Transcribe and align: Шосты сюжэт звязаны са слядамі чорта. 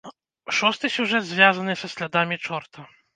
Шосты 0.59 0.89
сюжэт 0.95 1.25
звязаны 1.31 1.73
са 1.83 1.87
слядамі 1.93 2.35
чорта. 2.49 2.87